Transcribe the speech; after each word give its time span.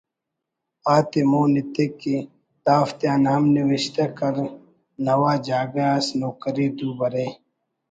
آ 0.93 0.95
تے 1.09 1.21
مون 1.29 1.51
ایتک 1.57 1.91
کہ 2.01 2.15
”دافتیا 2.65 3.13
ہم 3.31 3.43
نوشتہ 3.55 4.05
کر 4.17 4.35
نوا 5.05 5.33
جاگہ 5.45 5.85
اس 5.97 6.07
نوکری 6.19 6.67
دو 6.77 6.89
برے 6.97 7.27